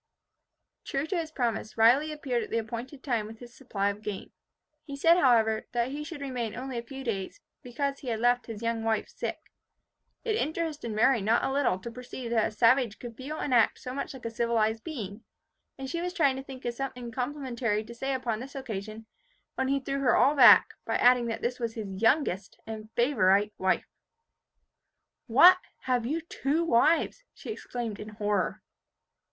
True 0.83 1.05
to 1.05 1.15
his 1.15 1.29
promise, 1.29 1.77
Riley 1.77 2.11
appeared 2.11 2.41
at 2.41 2.49
the 2.49 2.57
appointed 2.57 3.03
time 3.03 3.27
with 3.27 3.37
his 3.37 3.53
supply 3.53 3.91
of 3.91 4.01
game. 4.01 4.31
He 4.83 4.95
said, 4.95 5.19
however, 5.19 5.67
that 5.73 5.91
he 5.91 6.03
should 6.03 6.21
remain 6.21 6.55
only 6.55 6.79
a 6.79 6.81
few 6.81 7.03
days, 7.03 7.39
because 7.61 7.99
he 7.99 8.07
had 8.07 8.19
left 8.19 8.47
his 8.47 8.63
young 8.63 8.83
wife 8.83 9.07
sick. 9.09 9.51
It 10.23 10.35
interested 10.37 10.89
Mary 10.91 11.21
not 11.21 11.43
a 11.43 11.51
little 11.51 11.77
to 11.77 11.91
perceive 11.91 12.31
that 12.31 12.47
a 12.47 12.51
savage 12.51 12.97
could 12.97 13.15
feel 13.15 13.37
and 13.37 13.53
act 13.53 13.77
so 13.77 13.93
much 13.93 14.15
like 14.15 14.25
a 14.25 14.31
civilized 14.31 14.83
being; 14.83 15.23
and 15.77 15.87
she 15.87 16.01
was 16.01 16.13
trying 16.13 16.35
to 16.35 16.43
think 16.43 16.65
of 16.65 16.73
something 16.73 17.11
complimentary 17.11 17.83
to 17.83 17.93
say 17.93 18.15
upon 18.15 18.39
this 18.39 18.55
occasion, 18.55 19.05
when 19.53 19.67
he 19.67 19.79
threw 19.79 19.99
her 19.99 20.15
all 20.17 20.31
aback, 20.33 20.73
by 20.83 20.95
adding, 20.97 21.27
that 21.27 21.43
this 21.43 21.59
was 21.59 21.75
his 21.75 22.01
youngest 22.01 22.59
and 22.65 22.89
favourite 22.95 23.53
wife. 23.59 23.85
"What! 25.27 25.59
have 25.81 26.07
you 26.07 26.21
two 26.21 26.63
wives?" 26.63 27.23
she 27.35 27.51
exclaimed 27.51 27.99
in 27.99 28.09
horror. 28.09 28.63